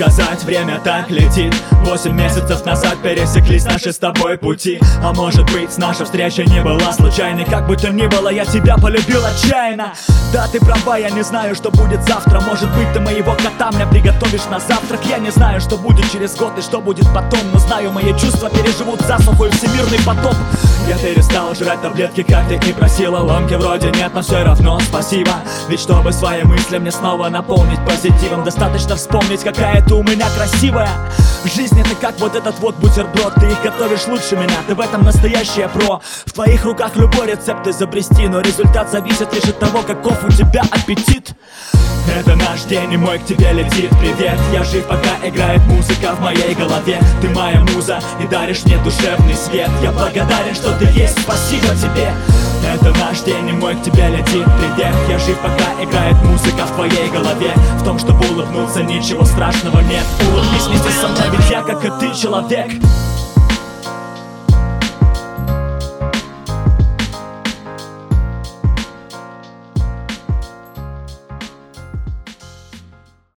[0.00, 1.54] сказать, время так летит.
[1.84, 4.80] Восемь месяцев назад пересеклись наши с тобой пути.
[5.04, 7.44] А может быть наша встреча не была случайной.
[7.44, 9.92] Как бы то ни было, я тебя полюбил отчаянно.
[10.32, 12.40] Да, ты права, я не знаю, что будет завтра.
[12.40, 15.00] Может быть ты моего кота мне приготовишь на завтрак.
[15.06, 17.40] Я не знаю, что будет через год и что будет потом.
[17.52, 20.36] Но знаю, мои чувства переживут засуху и всемирный потоп
[20.88, 23.18] Я перестал жрать таблетки, как ты и просила.
[23.18, 25.32] Ломки вроде нет, но все равно спасибо.
[25.68, 30.90] Ведь чтобы свои мысли мне снова наполнить позитивом Достаточно вспомнить, какая ты у меня красивая.
[31.44, 35.04] Жизнь это как вот этот вот бутерброд Ты их готовишь лучше меня, ты в этом
[35.04, 36.00] настоящая про.
[36.26, 40.62] В твоих руках любой рецепт изобрести Но результат зависит лишь от того, каков у тебя
[40.70, 41.34] аппетит
[42.08, 44.38] это наш день и мой к тебе летит привет.
[44.52, 47.00] Я жив, пока играет музыка в моей голове.
[47.20, 49.70] Ты моя муза и даришь мне душевный свет.
[49.82, 52.12] Я благодарен, что ты есть, спасибо тебе.
[52.66, 54.94] Это наш день и мой к тебе летит привет.
[55.08, 57.52] Я жив, пока играет музыка в твоей голове.
[57.80, 60.04] В том, чтобы улыбнуться, ничего страшного нет.
[60.30, 62.70] Улыбнись вместе со мной, ведь я, как и ты, человек